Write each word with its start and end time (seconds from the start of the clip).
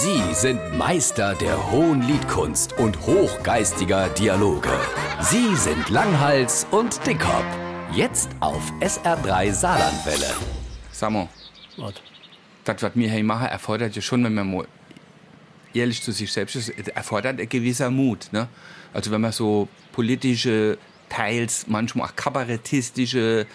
Sie 0.00 0.32
sind 0.32 0.78
Meister 0.78 1.34
der 1.34 1.72
hohen 1.72 2.02
Liedkunst 2.02 2.72
und 2.78 3.00
hochgeistiger 3.00 4.08
Dialoge. 4.10 4.70
Sie 5.22 5.56
sind 5.56 5.90
Langhals 5.90 6.68
und 6.70 7.04
Dickhop. 7.04 7.44
Jetzt 7.92 8.30
auf 8.38 8.62
SR3 8.78 9.50
Saarlandwelle. 9.52 10.36
Sag 10.92 11.10
mal, 11.10 11.28
Was? 11.78 11.94
das, 12.62 12.80
was 12.80 12.92
wir 12.94 13.10
hier 13.10 13.24
machen, 13.24 13.48
erfordert 13.48 13.96
ja 13.96 14.00
schon, 14.00 14.22
wenn 14.22 14.34
man 14.34 14.48
mal 14.48 14.68
ehrlich 15.74 16.00
zu 16.00 16.12
sich 16.12 16.30
selbst 16.30 16.54
ist, 16.54 16.68
erfordert 16.68 17.40
ein 17.40 17.48
gewisser 17.48 17.90
Mut. 17.90 18.28
Ne? 18.30 18.46
Also 18.94 19.10
wenn 19.10 19.20
man 19.20 19.32
so 19.32 19.66
politische, 19.90 20.78
teils 21.08 21.66
manchmal 21.66 22.06
auch 22.06 22.14
kabarettistische 22.14 23.48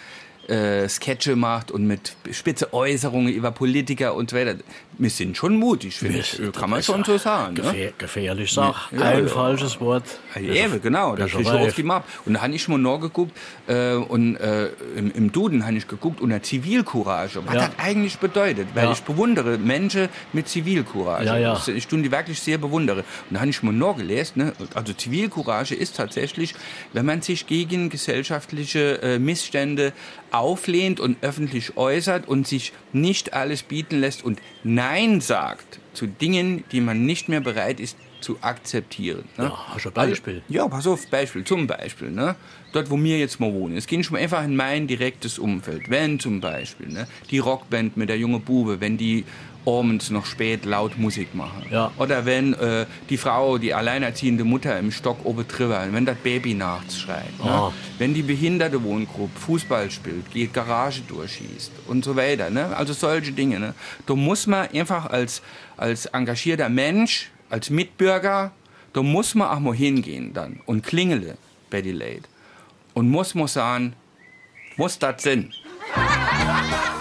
äh, 0.48 0.88
Sketche 0.88 1.36
macht 1.36 1.70
und 1.70 1.86
mit 1.86 2.16
spitze 2.32 2.72
Äußerungen 2.72 3.32
über 3.32 3.50
Politiker 3.50 4.14
und 4.14 4.30
so 4.30 4.36
weiter. 4.36 4.56
Wir 4.96 5.10
sind 5.10 5.36
schon 5.36 5.56
mutig, 5.56 5.96
finde 5.96 6.18
ich. 6.20 6.40
Kann 6.52 6.70
man 6.70 6.82
schon 6.82 7.02
so 7.02 7.18
sagen. 7.18 7.54
Ne? 7.54 7.62
Gefähr, 7.62 7.92
gefährlich 7.98 8.52
Sach. 8.52 8.92
Ja, 8.92 8.98
Kein 9.00 9.24
ja. 9.24 9.30
falsches 9.30 9.80
Wort. 9.80 10.04
Ja, 10.36 10.40
eben, 10.40 10.80
genau, 10.80 11.16
da 11.16 11.24
Das 11.24 11.32
krieg 11.32 11.40
ich 11.40 11.48
aber 11.48 11.60
auf 11.60 11.74
die 11.74 11.82
Map. 11.82 12.04
Und 12.26 12.34
da 12.34 12.42
habe 12.42 12.54
ich 12.54 12.68
mal 12.68 12.78
nachgeguckt 12.78 13.36
äh, 13.66 13.94
und 13.94 14.36
äh, 14.36 14.68
im, 14.96 15.10
im 15.12 15.32
Duden 15.32 15.64
habe 15.66 15.76
ich 15.76 15.88
geguckt 15.88 16.20
unter 16.20 16.40
Zivilcourage, 16.42 17.40
was 17.44 17.54
Ja. 17.54 17.66
das 17.66 17.70
eigentlich 17.78 18.18
bedeutet, 18.18 18.68
weil 18.74 18.92
ich 18.92 19.02
bewundere 19.02 19.58
Menschen 19.58 20.08
mit 20.32 20.48
Zivilcourage. 20.48 21.24
Ja, 21.26 21.36
ja. 21.38 21.60
Ich 21.74 21.88
tue 21.88 22.00
die 22.02 22.12
wirklich 22.12 22.38
sehr 22.40 22.58
bewundere. 22.58 22.98
Und 22.98 23.34
da 23.34 23.40
habe 23.40 23.50
ich 23.50 23.62
mal 23.62 23.72
nachgelesen, 23.72 24.44
ne? 24.44 24.52
also 24.74 24.92
Zivilcourage 24.92 25.74
ist 25.74 25.96
tatsächlich, 25.96 26.54
wenn 26.92 27.06
man 27.06 27.20
sich 27.22 27.46
gegen 27.46 27.88
gesellschaftliche 27.90 29.02
äh, 29.02 29.18
Missstände 29.18 29.92
auflehnt 30.34 31.00
und 31.00 31.16
öffentlich 31.22 31.76
äußert 31.76 32.26
und 32.28 32.46
sich 32.46 32.72
nicht 32.92 33.34
alles 33.34 33.62
bieten 33.62 34.00
lässt 34.00 34.24
und 34.24 34.40
Nein 34.62 35.20
sagt 35.20 35.80
zu 35.92 36.06
Dingen, 36.06 36.64
die 36.72 36.80
man 36.80 37.04
nicht 37.06 37.28
mehr 37.28 37.40
bereit 37.40 37.80
ist 37.80 37.96
zu 38.24 38.38
akzeptieren. 38.40 39.24
Ne? 39.36 39.44
Ja, 39.44 39.74
hast 39.74 39.84
du 39.84 39.90
ein 39.90 39.94
Beispiel? 39.94 40.42
Also, 40.42 40.54
ja, 40.54 40.66
pass 40.66 40.86
auf, 40.86 41.06
Beispiel, 41.08 41.44
zum 41.44 41.66
Beispiel, 41.66 42.10
ne? 42.10 42.34
Dort, 42.72 42.90
wo 42.90 43.00
wir 43.00 43.18
jetzt 43.18 43.38
mal 43.38 43.52
wohnen. 43.52 43.76
Es 43.76 43.86
ging 43.86 44.02
schon 44.02 44.16
einfach 44.16 44.42
in 44.42 44.56
mein 44.56 44.86
direktes 44.86 45.38
Umfeld. 45.38 45.88
Wenn 45.90 46.18
zum 46.18 46.40
Beispiel, 46.40 46.88
ne? 46.88 47.06
Die 47.30 47.38
Rockband 47.38 47.96
mit 47.96 48.08
der 48.08 48.18
junge 48.18 48.40
Bube, 48.40 48.80
wenn 48.80 48.96
die 48.96 49.24
abends 49.66 50.10
noch 50.10 50.26
spät 50.26 50.64
laut 50.64 50.98
Musik 50.98 51.34
machen. 51.34 51.64
Ja. 51.70 51.90
Oder 51.98 52.26
wenn 52.26 52.54
äh, 52.54 52.86
die 53.08 53.16
Frau, 53.16 53.58
die 53.58 53.72
alleinerziehende 53.72 54.44
Mutter 54.44 54.78
im 54.78 54.90
Stock 54.90 55.24
oben 55.24 55.46
drüber, 55.48 55.86
wenn 55.90 56.04
das 56.04 56.16
Baby 56.18 56.54
nachts 56.54 56.98
schreit. 56.98 57.38
Ne? 57.42 57.50
Ah. 57.50 57.72
Wenn 57.98 58.14
die 58.14 58.22
behinderte 58.22 58.82
Wohngruppe 58.82 59.38
Fußball 59.38 59.90
spielt, 59.90 60.30
geht 60.32 60.52
Garage 60.52 61.02
durchschießt 61.08 61.72
und 61.86 62.04
so 62.04 62.16
weiter. 62.16 62.50
Ne? 62.50 62.76
Also 62.76 62.92
solche 62.92 63.32
Dinge. 63.32 63.58
Ne? 63.58 63.74
Da 64.06 64.14
muss 64.14 64.46
man 64.46 64.68
einfach 64.68 65.06
als, 65.06 65.42
als 65.76 66.06
engagierter 66.06 66.68
Mensch, 66.68 67.30
als 67.54 67.70
Mitbürger, 67.70 68.50
da 68.92 69.02
muss 69.04 69.36
man 69.36 69.46
auch 69.48 69.60
mal 69.60 69.76
hingehen 69.76 70.32
dann 70.34 70.58
und 70.66 70.82
klingele 70.82 71.38
bei 71.70 71.82
die 71.82 71.92
Late. 71.92 72.24
Und 72.94 73.08
muss 73.08 73.36
mal 73.36 73.46
sagen, 73.46 73.94
muss 74.76 74.98
das 74.98 75.22
sein? 75.22 75.54